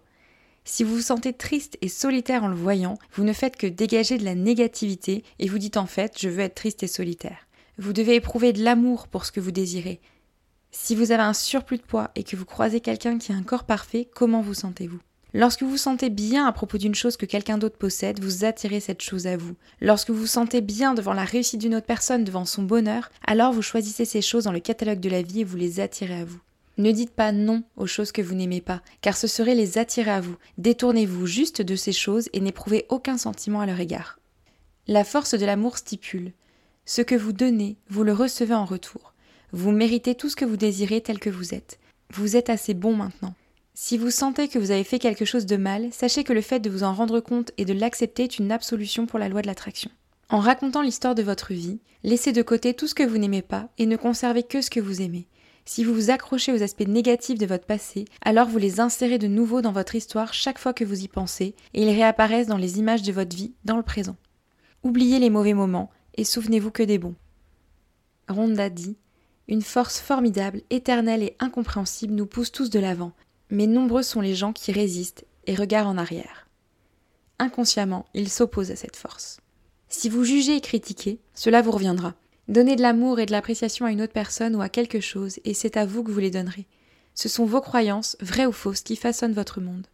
Si 0.65 0.83
vous 0.83 0.95
vous 0.95 1.01
sentez 1.01 1.33
triste 1.33 1.77
et 1.81 1.89
solitaire 1.89 2.43
en 2.43 2.47
le 2.47 2.55
voyant, 2.55 2.97
vous 3.13 3.23
ne 3.23 3.33
faites 3.33 3.57
que 3.57 3.67
dégager 3.67 4.17
de 4.17 4.23
la 4.23 4.35
négativité 4.35 5.23
et 5.39 5.49
vous 5.49 5.57
dites 5.57 5.77
en 5.77 5.85
fait 5.85 6.17
je 6.17 6.29
veux 6.29 6.39
être 6.39 6.55
triste 6.55 6.83
et 6.83 6.87
solitaire. 6.87 7.47
Vous 7.77 7.93
devez 7.93 8.15
éprouver 8.15 8.53
de 8.53 8.63
l'amour 8.63 9.07
pour 9.07 9.25
ce 9.25 9.31
que 9.31 9.39
vous 9.39 9.51
désirez. 9.51 9.99
Si 10.71 10.95
vous 10.95 11.11
avez 11.11 11.23
un 11.23 11.33
surplus 11.33 11.77
de 11.77 11.83
poids 11.83 12.11
et 12.15 12.23
que 12.23 12.35
vous 12.35 12.45
croisez 12.45 12.79
quelqu'un 12.79 13.17
qui 13.17 13.31
a 13.31 13.35
un 13.35 13.43
corps 13.43 13.65
parfait, 13.65 14.07
comment 14.13 14.41
vous 14.41 14.53
sentez-vous? 14.53 14.99
Lorsque 15.35 15.63
vous 15.63 15.77
sentez 15.77 16.11
bien 16.11 16.45
à 16.45 16.51
propos 16.51 16.77
d'une 16.77 16.93
chose 16.93 17.17
que 17.17 17.25
quelqu'un 17.25 17.57
d'autre 17.57 17.77
possède, 17.77 18.23
vous 18.23 18.45
attirez 18.45 18.79
cette 18.79 19.01
chose 19.01 19.25
à 19.25 19.35
vous. 19.35 19.55
Lorsque 19.81 20.11
vous 20.11 20.27
sentez 20.27 20.61
bien 20.61 20.93
devant 20.93 21.13
la 21.13 21.25
réussite 21.25 21.59
d'une 21.59 21.75
autre 21.75 21.87
personne, 21.87 22.23
devant 22.23 22.45
son 22.45 22.61
bonheur, 22.61 23.09
alors 23.25 23.51
vous 23.51 23.63
choisissez 23.63 24.05
ces 24.05 24.21
choses 24.21 24.43
dans 24.43 24.51
le 24.51 24.59
catalogue 24.59 24.99
de 24.99 25.09
la 25.09 25.23
vie 25.23 25.41
et 25.41 25.43
vous 25.43 25.57
les 25.57 25.79
attirez 25.79 26.21
à 26.21 26.25
vous. 26.25 26.39
Ne 26.77 26.91
dites 26.91 27.11
pas 27.11 27.31
non 27.31 27.63
aux 27.77 27.85
choses 27.85 28.11
que 28.11 28.21
vous 28.21 28.33
n'aimez 28.33 28.61
pas, 28.61 28.81
car 29.01 29.15
ce 29.15 29.27
serait 29.27 29.55
les 29.55 29.77
attirer 29.77 30.11
à 30.11 30.21
vous. 30.21 30.37
Détournez-vous 30.57 31.27
juste 31.27 31.61
de 31.61 31.75
ces 31.75 31.91
choses 31.91 32.29
et 32.33 32.39
n'éprouvez 32.39 32.85
aucun 32.89 33.17
sentiment 33.17 33.61
à 33.61 33.65
leur 33.65 33.79
égard. 33.79 34.19
La 34.87 35.03
force 35.03 35.35
de 35.35 35.45
l'amour 35.45 35.77
stipule 35.77 36.33
Ce 36.85 37.01
que 37.01 37.15
vous 37.15 37.31
donnez, 37.31 37.77
vous 37.89 38.03
le 38.03 38.13
recevez 38.13 38.55
en 38.55 38.65
retour. 38.65 39.13
Vous 39.51 39.71
méritez 39.71 40.15
tout 40.15 40.29
ce 40.29 40.35
que 40.35 40.45
vous 40.45 40.57
désirez 40.57 41.01
tel 41.01 41.19
que 41.19 41.29
vous 41.29 41.53
êtes. 41.53 41.79
Vous 42.11 42.35
êtes 42.35 42.49
assez 42.49 42.73
bon 42.73 42.95
maintenant. 42.95 43.35
Si 43.75 43.97
vous 43.97 44.11
sentez 44.11 44.47
que 44.47 44.59
vous 44.59 44.71
avez 44.71 44.83
fait 44.83 44.99
quelque 44.99 45.25
chose 45.25 45.45
de 45.45 45.57
mal, 45.57 45.89
sachez 45.91 46.23
que 46.23 46.33
le 46.33 46.41
fait 46.41 46.59
de 46.59 46.69
vous 46.69 46.83
en 46.83 46.93
rendre 46.93 47.19
compte 47.19 47.51
et 47.57 47.65
de 47.65 47.73
l'accepter 47.73 48.23
est 48.23 48.39
une 48.39 48.51
absolution 48.51 49.05
pour 49.05 49.19
la 49.19 49.29
loi 49.29 49.41
de 49.41 49.47
l'attraction. 49.47 49.91
En 50.29 50.39
racontant 50.39 50.81
l'histoire 50.81 51.15
de 51.15 51.23
votre 51.23 51.53
vie, 51.53 51.79
laissez 52.03 52.31
de 52.31 52.41
côté 52.41 52.73
tout 52.73 52.87
ce 52.87 52.95
que 52.95 53.03
vous 53.03 53.17
n'aimez 53.17 53.41
pas 53.41 53.69
et 53.77 53.85
ne 53.85 53.95
conservez 53.95 54.43
que 54.43 54.61
ce 54.61 54.69
que 54.69 54.79
vous 54.79 55.01
aimez. 55.01 55.27
Si 55.65 55.83
vous 55.83 55.93
vous 55.93 56.09
accrochez 56.09 56.51
aux 56.51 56.61
aspects 56.61 56.87
négatifs 56.87 57.39
de 57.39 57.45
votre 57.45 57.65
passé, 57.65 58.05
alors 58.21 58.49
vous 58.49 58.57
les 58.57 58.79
insérez 58.79 59.17
de 59.17 59.27
nouveau 59.27 59.61
dans 59.61 59.71
votre 59.71 59.95
histoire 59.95 60.33
chaque 60.33 60.59
fois 60.59 60.73
que 60.73 60.83
vous 60.83 61.03
y 61.03 61.07
pensez, 61.07 61.55
et 61.73 61.83
ils 61.83 61.95
réapparaissent 61.95 62.47
dans 62.47 62.57
les 62.57 62.79
images 62.79 63.01
de 63.01 63.13
votre 63.13 63.35
vie 63.35 63.53
dans 63.63 63.77
le 63.77 63.83
présent. 63.83 64.17
Oubliez 64.83 65.19
les 65.19 65.29
mauvais 65.29 65.53
moments 65.53 65.89
et 66.15 66.25
souvenez-vous 66.25 66.71
que 66.71 66.83
des 66.83 66.97
bons. 66.97 67.15
Ronda 68.27 68.69
dit 68.69 68.97
Une 69.47 69.61
force 69.61 69.99
formidable, 69.99 70.61
éternelle 70.69 71.23
et 71.23 71.35
incompréhensible 71.39 72.13
nous 72.13 72.25
pousse 72.25 72.51
tous 72.51 72.69
de 72.69 72.79
l'avant, 72.79 73.13
mais 73.49 73.67
nombreux 73.67 74.03
sont 74.03 74.21
les 74.21 74.35
gens 74.35 74.51
qui 74.51 74.73
résistent 74.73 75.25
et 75.47 75.55
regardent 75.55 75.89
en 75.89 75.97
arrière. 75.97 76.49
Inconsciemment, 77.39 78.05
ils 78.13 78.29
s'opposent 78.29 78.71
à 78.71 78.75
cette 78.75 78.95
force. 78.95 79.39
Si 79.87 80.09
vous 80.09 80.23
jugez 80.23 80.57
et 80.57 80.61
critiquez, 80.61 81.19
cela 81.33 81.61
vous 81.61 81.71
reviendra. 81.71 82.15
Donnez 82.49 82.75
de 82.75 82.81
l'amour 82.81 83.19
et 83.19 83.25
de 83.25 83.31
l'appréciation 83.31 83.85
à 83.85 83.91
une 83.91 84.01
autre 84.01 84.11
personne 84.11 84.55
ou 84.55 84.61
à 84.61 84.67
quelque 84.67 84.99
chose, 84.99 85.39
et 85.45 85.53
c'est 85.53 85.77
à 85.77 85.85
vous 85.85 86.03
que 86.03 86.11
vous 86.11 86.19
les 86.19 86.31
donnerez. 86.31 86.67
Ce 87.15 87.29
sont 87.29 87.45
vos 87.45 87.61
croyances, 87.61 88.17
vraies 88.19 88.45
ou 88.45 88.51
fausses, 88.51 88.81
qui 88.81 88.97
façonnent 88.97 89.33
votre 89.33 89.61
monde. 89.61 89.87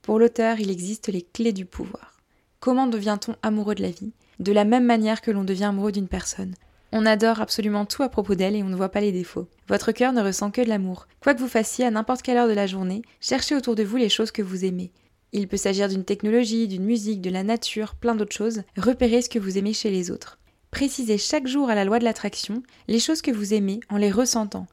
Pour 0.00 0.18
l'auteur, 0.18 0.60
il 0.60 0.70
existe 0.70 1.08
les 1.08 1.22
clés 1.22 1.52
du 1.52 1.64
pouvoir. 1.64 2.20
Comment 2.60 2.86
devient-on 2.86 3.34
amoureux 3.42 3.74
de 3.74 3.82
la 3.82 3.90
vie? 3.90 4.12
De 4.38 4.52
la 4.52 4.64
même 4.64 4.84
manière 4.84 5.20
que 5.20 5.30
l'on 5.30 5.42
devient 5.42 5.64
amoureux 5.64 5.92
d'une 5.92 6.08
personne. 6.08 6.54
On 6.92 7.06
adore 7.06 7.40
absolument 7.40 7.86
tout 7.86 8.04
à 8.04 8.08
propos 8.08 8.36
d'elle 8.36 8.54
et 8.54 8.62
on 8.62 8.68
ne 8.68 8.76
voit 8.76 8.90
pas 8.90 9.00
les 9.00 9.10
défauts. 9.10 9.48
Votre 9.66 9.90
cœur 9.90 10.12
ne 10.12 10.22
ressent 10.22 10.52
que 10.52 10.60
de 10.60 10.68
l'amour. 10.68 11.08
Quoi 11.20 11.34
que 11.34 11.40
vous 11.40 11.48
fassiez 11.48 11.84
à 11.84 11.90
n'importe 11.90 12.22
quelle 12.22 12.36
heure 12.36 12.46
de 12.46 12.52
la 12.52 12.68
journée, 12.68 13.02
cherchez 13.20 13.56
autour 13.56 13.74
de 13.74 13.82
vous 13.82 13.96
les 13.96 14.08
choses 14.08 14.30
que 14.30 14.42
vous 14.42 14.64
aimez. 14.64 14.92
Il 15.32 15.48
peut 15.48 15.56
s'agir 15.56 15.88
d'une 15.88 16.04
technologie, 16.04 16.68
d'une 16.68 16.84
musique, 16.84 17.20
de 17.20 17.30
la 17.30 17.42
nature, 17.42 17.96
plein 17.96 18.14
d'autres 18.14 18.36
choses. 18.36 18.62
Repérez 18.76 19.22
ce 19.22 19.28
que 19.28 19.40
vous 19.40 19.58
aimez 19.58 19.72
chez 19.72 19.90
les 19.90 20.12
autres. 20.12 20.38
Précisez 20.74 21.18
chaque 21.18 21.46
jour 21.46 21.70
à 21.70 21.76
la 21.76 21.84
loi 21.84 22.00
de 22.00 22.04
l'attraction 22.04 22.60
les 22.88 22.98
choses 22.98 23.22
que 23.22 23.30
vous 23.30 23.54
aimez 23.54 23.78
en 23.90 23.96
les 23.96 24.10
ressentant. 24.10 24.66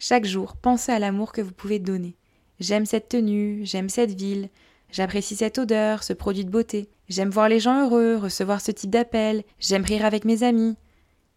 Chaque 0.00 0.24
jour, 0.24 0.56
pensez 0.56 0.90
à 0.90 0.98
l'amour 0.98 1.30
que 1.30 1.40
vous 1.40 1.52
pouvez 1.52 1.78
donner. 1.78 2.16
J'aime 2.58 2.84
cette 2.84 3.10
tenue, 3.10 3.60
j'aime 3.62 3.88
cette 3.88 4.10
ville, 4.10 4.48
j'apprécie 4.90 5.36
cette 5.36 5.58
odeur, 5.58 6.02
ce 6.02 6.14
produit 6.14 6.44
de 6.44 6.50
beauté, 6.50 6.88
j'aime 7.08 7.30
voir 7.30 7.48
les 7.48 7.60
gens 7.60 7.84
heureux, 7.84 8.16
recevoir 8.16 8.60
ce 8.60 8.72
type 8.72 8.90
d'appel, 8.90 9.44
j'aime 9.60 9.84
rire 9.84 10.04
avec 10.04 10.24
mes 10.24 10.42
amis. 10.42 10.74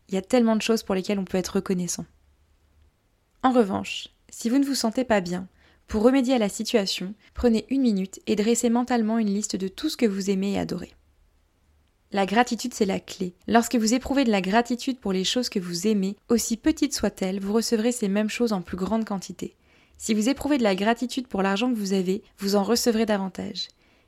Il 0.07 0.15
y 0.15 0.17
a 0.17 0.23
tellement 0.23 0.55
de 0.55 0.63
choses 0.63 0.81
pour 0.81 0.95
lesquelles 0.95 1.19
on 1.19 1.25
peut 1.25 1.37
être 1.37 1.57
reconnaissant. 1.57 2.07
En 3.43 3.51
revanche, 3.51 4.07
si 4.31 4.49
vous 4.49 4.57
ne 4.57 4.65
vous 4.65 4.73
sentez 4.73 5.03
pas 5.03 5.21
bien, 5.21 5.47
pour 5.85 6.01
remédier 6.01 6.33
à 6.33 6.39
la 6.39 6.49
situation, 6.49 7.13
prenez 7.35 7.67
une 7.69 7.83
minute 7.83 8.21
et 8.25 8.35
dressez 8.35 8.71
mentalement 8.71 9.19
une 9.19 9.31
liste 9.31 9.55
de 9.55 9.67
tout 9.67 9.87
ce 9.87 9.97
que 9.97 10.07
vous 10.07 10.31
aimez 10.31 10.53
et 10.53 10.59
adorez. 10.59 10.95
La 12.11 12.25
gratitude, 12.25 12.73
c'est 12.73 12.85
la 12.85 12.99
clé. 12.99 13.35
Lorsque 13.47 13.75
vous 13.75 13.93
éprouvez 13.93 14.23
de 14.23 14.31
la 14.31 14.41
gratitude 14.41 14.99
pour 14.99 15.13
les 15.13 15.23
choses 15.23 15.47
que 15.47 15.59
vous 15.59 15.85
aimez, 15.85 16.15
aussi 16.27 16.57
petites 16.57 16.95
soient-elles, 16.95 17.39
vous 17.39 17.53
recevrez 17.53 17.91
ces 17.91 18.07
mêmes 18.07 18.31
choses 18.31 18.51
en 18.51 18.61
plus 18.61 18.77
grande 18.77 19.05
quantité. 19.05 19.55
Si 19.99 20.15
vous 20.15 20.27
éprouvez 20.27 20.57
de 20.57 20.63
la 20.63 20.75
gratitude 20.75 21.27
pour 21.27 21.43
l'argent 21.43 21.71
que 21.71 21.77
vous 21.77 21.93
avez, 21.93 22.23
vous 22.39 22.55
en 22.55 22.63
recevrez 22.63 23.05
davantage. 23.05 23.67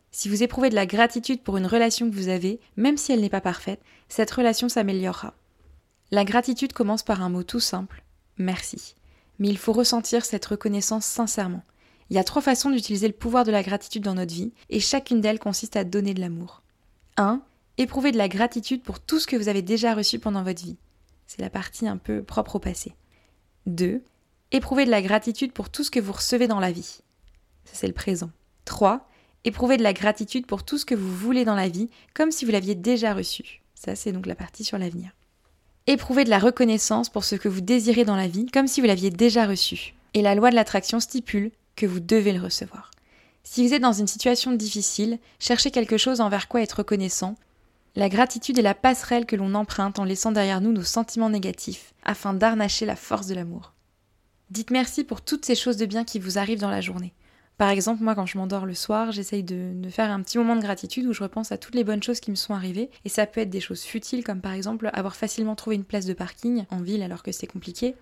Si 0.10 0.30
vous 0.30 0.42
éprouvez 0.42 0.72
de 0.72 0.76
la 0.76 0.88
gratitude 0.88 1.44
pour 1.44 1.58
une 1.58 1.68
relation 1.68 2.10
que 2.10 2.16
vous 2.16 2.30
avez, 2.30 2.60
même 2.76 2.98
si 2.98 3.12
elle 3.12 3.22
n'est 3.22 3.30
pas 3.30 3.40
parfaite, 3.40 3.82
cette 4.10 4.32
relation 4.32 4.68
s'améliorera. 4.68 5.36
La 6.10 6.26
gratitude 6.26 6.74
commence 6.74 7.04
par 7.04 7.22
un 7.22 7.30
mot 7.30 7.44
tout 7.44 7.60
simple, 7.60 8.04
merci. 8.38 8.96
Mais 9.38 9.48
il 9.48 9.60
faut 9.60 9.74
ressentir 9.74 10.26
cette 10.26 10.46
reconnaissance 10.46 11.06
sincèrement. 11.06 11.64
Il 12.10 12.16
y 12.16 12.20
a 12.20 12.24
trois 12.24 12.42
façons 12.42 12.72
d'utiliser 12.72 13.08
le 13.08 13.14
pouvoir 13.14 13.46
de 13.46 13.52
la 13.52 13.64
gratitude 13.64 14.04
dans 14.04 14.16
notre 14.16 14.34
vie, 14.34 14.54
et 14.72 14.80
chacune 14.80 15.22
d'elles 15.22 15.40
consiste 15.40 15.76
à 15.76 15.84
donner 15.84 16.16
de 16.16 16.20
l'amour. 16.20 16.64
1. 17.18 17.42
Éprouvez 17.78 18.12
de 18.12 18.18
la 18.18 18.28
gratitude 18.28 18.84
pour 18.84 19.00
tout 19.00 19.20
ce 19.20 19.28
que 19.28 19.36
vous 19.36 19.48
avez 19.48 19.62
déjà 19.62 19.94
reçu 19.94 20.20
pendant 20.20 20.44
votre 20.44 20.64
vie. 20.64 20.78
C'est 21.28 21.42
la 21.42 21.50
partie 21.50 21.88
un 21.88 21.98
peu 21.98 22.24
propre 22.24 22.58
au 22.58 22.60
passé. 22.60 22.94
2. 23.66 24.02
Éprouvez 24.52 24.86
de 24.86 24.92
la 24.92 25.02
gratitude 25.02 25.54
pour 25.54 25.70
tout 25.70 25.84
ce 25.84 25.92
que 25.92 26.00
vous 26.00 26.12
recevez 26.12 26.48
dans 26.48 26.60
la 26.60 26.72
vie. 26.72 27.00
Ça, 27.66 27.74
c'est 27.74 27.88
le 27.88 27.94
présent. 27.94 28.32
3. 28.66 29.08
Éprouvez 29.44 29.78
de 29.78 29.84
la 29.84 29.94
gratitude 29.94 30.46
pour 30.46 30.64
tout 30.64 30.78
ce 30.78 30.86
que 30.86 30.96
vous 30.96 31.16
voulez 31.16 31.46
dans 31.46 31.56
la 31.56 31.70
vie, 31.70 31.90
comme 32.14 32.32
si 32.32 32.46
vous 32.46 32.52
l'aviez 32.52 32.76
déjà 32.76 33.14
reçu. 33.14 33.62
Ça, 33.76 33.96
c'est 33.96 34.12
donc 34.12 34.26
la 34.26 34.36
partie 34.36 34.64
sur 34.64 34.78
l'avenir. 34.78 35.12
Éprouvez 35.88 36.26
de 36.26 36.30
la 36.30 36.38
reconnaissance 36.38 37.10
pour 37.10 37.24
ce 37.24 37.36
que 37.36 37.50
vous 37.50 37.62
désirez 37.62 38.06
dans 38.06 38.16
la 38.16 38.28
vie, 38.28 38.46
comme 38.46 38.68
si 38.68 38.82
vous 38.82 38.88
l'aviez 38.88 39.10
déjà 39.10 39.48
reçu. 39.48 39.96
Et 40.14 40.22
la 40.22 40.36
loi 40.36 40.52
de 40.52 40.56
l'attraction 40.56 41.00
stipule 41.00 41.52
que 41.76 41.88
vous 41.88 42.00
devez 42.00 42.34
le 42.34 42.42
recevoir. 42.42 42.92
Si 43.44 43.66
vous 43.66 43.74
êtes 43.74 43.82
dans 43.82 43.94
une 43.94 44.08
situation 44.08 44.52
difficile, 44.52 45.18
cherchez 45.40 45.72
quelque 45.72 45.98
chose 45.98 46.22
envers 46.22 46.48
quoi 46.48 46.62
être 46.62 46.80
reconnaissant. 46.80 47.36
La 47.96 48.08
gratitude 48.08 48.58
est 48.58 48.62
la 48.62 48.74
passerelle 48.74 49.26
que 49.26 49.36
l'on 49.36 49.54
emprunte 49.54 50.00
en 50.00 50.06
laissant 50.06 50.32
derrière 50.32 50.62
nous 50.62 50.72
nos 50.72 50.84
sentiments 50.84 51.30
négatifs, 51.30 51.94
afin 52.04 52.34
d'arnacher 52.34 52.86
la 52.86 52.96
force 52.96 53.28
de 53.28 53.36
l'amour. 53.36 53.74
Dites 54.50 54.72
merci 54.72 55.04
pour 55.04 55.22
toutes 55.22 55.44
ces 55.44 55.56
choses 55.56 55.76
de 55.76 55.86
bien 55.86 56.06
qui 56.06 56.18
vous 56.18 56.38
arrivent 56.38 56.62
dans 56.62 56.70
la 56.70 56.80
journée. 56.80 57.14
Par 57.58 57.70
exemple, 57.70 58.02
moi, 58.02 58.16
quand 58.16 58.26
je 58.26 58.38
m'endors 58.38 58.66
le 58.66 58.74
soir, 58.74 59.12
j'essaye 59.12 59.44
de, 59.44 59.74
de, 59.76 59.90
faire 59.90 60.10
un 60.10 60.22
petit 60.22 60.38
moment 60.38 60.56
de 60.56 60.62
gratitude 60.62 61.06
où 61.06 61.14
je 61.14 61.22
repense 61.22 61.52
à 61.52 61.58
toutes 61.58 61.76
les 61.76 61.84
bonnes 61.84 62.02
choses 62.02 62.22
qui 62.22 62.32
me 62.32 62.36
sont 62.36 62.54
arrivées. 62.54 62.90
Et 63.04 63.10
ça 63.10 63.28
peut 63.28 63.42
être 63.42 63.50
des 63.50 63.60
choses 63.60 63.84
futiles, 63.84 64.24
comme 64.24 64.42
par 64.42 64.54
exemple 64.54 64.90
avoir 64.94 65.16
facilement 65.16 65.56
trouvé 65.56 65.76
une 65.76 65.84
place 65.84 66.06
de 66.06 66.14
parking 66.14 66.66
en 66.72 66.82
ville 66.82 67.04
alors 67.04 67.24
que 67.24 67.32
c'est 67.32 67.46
compliqué, 67.46 67.96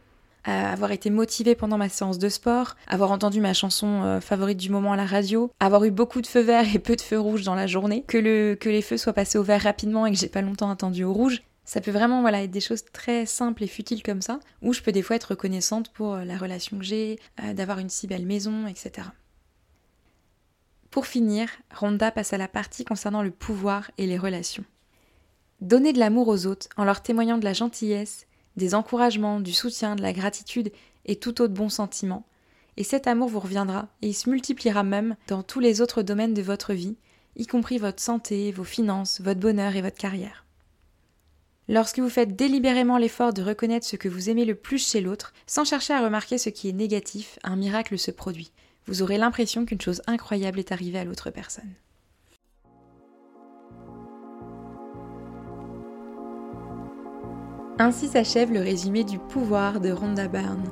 avoir 0.46 0.92
été 0.92 1.10
motivée 1.10 1.56
pendant 1.56 1.78
ma 1.78 1.90
séance 1.90 2.18
de 2.18 2.30
sport, 2.30 2.76
avoir 2.88 3.12
entendu 3.12 3.42
ma 3.42 3.54
chanson 3.54 4.04
euh, 4.04 4.22
favorite 4.22 4.58
du 4.58 4.70
moment 4.70 4.94
à 4.94 4.96
la 4.96 5.06
radio, 5.06 5.52
avoir 5.60 5.84
eu 5.84 5.92
beaucoup 5.92 6.22
de 6.22 6.28
feux 6.28 6.42
verts 6.42 6.76
et 6.76 6.80
peu 6.80 6.96
de 6.96 7.02
feux 7.02 7.20
rouges 7.20 7.44
dans 7.44 7.56
la 7.56 7.68
journée, 7.68 8.04
que, 8.08 8.18
le, 8.18 8.56
que 8.56 8.70
les 8.70 8.82
feux 8.82 8.98
soient 8.98 9.14
passés 9.14 9.38
au 9.38 9.44
vert 9.44 9.62
rapidement 9.62 10.06
et 10.06 10.12
que 10.12 10.18
j'ai 10.18 10.30
pas 10.30 10.42
longtemps 10.42 10.70
attendu 10.70 11.04
au 11.04 11.14
rouge. 11.14 11.44
Ça 11.66 11.82
peut 11.82 11.92
vraiment 11.92 12.28
être 12.28 12.50
des 12.50 12.62
choses 12.62 12.84
très 12.92 13.28
simples 13.28 13.64
et 13.64 13.68
futiles 13.68 14.02
comme 14.02 14.24
ça, 14.24 14.40
où 14.64 14.74
je 14.74 14.82
peux 14.82 14.92
des 14.92 15.04
fois 15.04 15.18
être 15.18 15.32
reconnaissante 15.32 15.90
pour 15.94 16.16
euh, 16.16 16.24
la 16.24 16.38
relation 16.38 16.80
que 16.80 16.84
j'ai, 16.84 17.20
euh, 17.44 17.54
d'avoir 17.54 17.80
une 17.80 17.90
si 17.90 18.08
belle 18.08 18.26
maison, 18.26 18.66
etc. 18.66 19.08
Pour 20.90 21.06
finir, 21.06 21.50
Rhonda 21.72 22.10
passe 22.10 22.34
à 22.34 22.40
la 22.40 22.48
partie 22.48 22.86
concernant 22.86 23.22
le 23.22 23.30
pouvoir 23.30 23.92
et 24.00 24.08
les 24.08 24.18
relations. 24.18 24.66
Donner 25.62 25.94
de 25.94 26.00
l'amour 26.00 26.28
aux 26.30 26.48
autres 26.48 26.70
en 26.78 26.86
leur 26.86 27.04
témoignant 27.04 27.38
de 27.38 27.44
la 27.44 27.54
gentillesse, 27.54 28.26
des 28.60 28.76
encouragements, 28.76 29.40
du 29.40 29.54
soutien, 29.54 29.96
de 29.96 30.04
la 30.04 30.14
gratitude 30.14 30.72
et 31.06 31.16
tout 31.16 31.42
autre 31.42 31.54
bon 31.54 31.70
sentiment. 31.70 32.28
Et 32.78 32.84
cet 32.84 33.08
amour 33.08 33.30
vous 33.30 33.40
reviendra, 33.40 33.88
et 34.04 34.10
il 34.10 34.14
se 34.14 34.30
multipliera 34.30 34.84
même 34.84 35.16
dans 35.28 35.42
tous 35.42 35.60
les 35.60 35.82
autres 35.82 36.04
domaines 36.04 36.36
de 36.36 36.44
votre 36.44 36.74
vie, 36.74 36.96
y 37.36 37.48
compris 37.48 37.78
votre 37.78 38.02
santé, 38.02 38.52
vos 38.52 38.64
finances, 38.64 39.22
votre 39.22 39.40
bonheur 39.40 39.76
et 39.76 39.82
votre 39.82 39.98
carrière. 39.98 40.46
Lorsque 41.68 42.00
vous 42.00 42.10
faites 42.10 42.36
délibérément 42.36 42.98
l'effort 42.98 43.34
de 43.34 43.44
reconnaître 43.44 43.86
ce 43.86 43.96
que 43.96 44.10
vous 44.10 44.30
aimez 44.30 44.46
le 44.46 44.56
plus 44.56 44.84
chez 44.86 45.02
l'autre, 45.02 45.34
sans 45.46 45.66
chercher 45.66 45.94
à 45.94 46.04
remarquer 46.04 46.38
ce 46.38 46.50
qui 46.50 46.70
est 46.70 46.74
négatif, 46.74 47.38
un 47.44 47.56
miracle 47.56 47.98
se 47.98 48.12
produit. 48.12 48.52
Vous 48.88 49.04
aurez 49.04 49.18
l'impression 49.18 49.66
qu'une 49.66 49.82
chose 49.82 50.02
incroyable 50.08 50.58
est 50.58 50.72
arrivée 50.72 51.00
à 51.00 51.04
l'autre 51.04 51.30
personne. 51.30 51.74
Ainsi 57.82 58.10
s'achève 58.10 58.52
le 58.52 58.60
résumé 58.60 59.06
du 59.06 59.20
pouvoir 59.20 59.80
de 59.80 59.90
Rhonda 59.90 60.28
Byrne. 60.28 60.66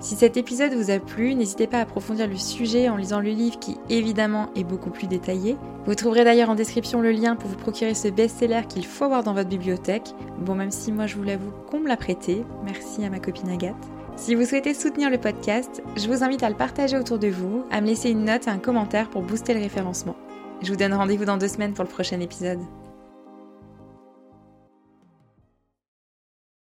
Si 0.00 0.16
cet 0.16 0.38
épisode 0.38 0.72
vous 0.72 0.90
a 0.90 0.98
plu, 0.98 1.34
n'hésitez 1.34 1.66
pas 1.66 1.76
à 1.76 1.82
approfondir 1.82 2.26
le 2.26 2.36
sujet 2.36 2.88
en 2.88 2.96
lisant 2.96 3.20
le 3.20 3.28
livre 3.28 3.58
qui 3.58 3.76
évidemment 3.90 4.48
est 4.56 4.64
beaucoup 4.64 4.88
plus 4.88 5.06
détaillé. 5.06 5.58
Vous 5.84 5.94
trouverez 5.94 6.24
d'ailleurs 6.24 6.48
en 6.48 6.54
description 6.54 7.02
le 7.02 7.10
lien 7.10 7.36
pour 7.36 7.50
vous 7.50 7.56
procurer 7.56 7.92
ce 7.92 8.08
best-seller 8.08 8.62
qu'il 8.66 8.86
faut 8.86 9.04
avoir 9.04 9.22
dans 9.22 9.34
votre 9.34 9.50
bibliothèque. 9.50 10.14
Bon 10.38 10.54
même 10.54 10.70
si 10.70 10.90
moi 10.90 11.06
je 11.06 11.16
vous 11.16 11.22
l'avoue 11.22 11.52
qu'on 11.70 11.80
me 11.80 11.88
l'a 11.88 11.98
prêté, 11.98 12.44
merci 12.64 13.04
à 13.04 13.10
ma 13.10 13.18
copine 13.18 13.50
Agathe. 13.50 13.74
Si 14.16 14.34
vous 14.34 14.46
souhaitez 14.46 14.72
soutenir 14.72 15.10
le 15.10 15.18
podcast, 15.18 15.82
je 15.96 16.08
vous 16.08 16.24
invite 16.24 16.44
à 16.44 16.48
le 16.48 16.56
partager 16.56 16.96
autour 16.96 17.18
de 17.18 17.28
vous, 17.28 17.64
à 17.70 17.82
me 17.82 17.88
laisser 17.88 18.08
une 18.10 18.24
note 18.24 18.46
et 18.46 18.50
un 18.50 18.58
commentaire 18.58 19.10
pour 19.10 19.22
booster 19.22 19.52
le 19.52 19.60
référencement. 19.60 20.16
Je 20.62 20.70
vous 20.70 20.76
donne 20.76 20.94
rendez-vous 20.94 21.26
dans 21.26 21.36
deux 21.36 21.48
semaines 21.48 21.74
pour 21.74 21.84
le 21.84 21.90
prochain 21.90 22.20
épisode. 22.20 22.60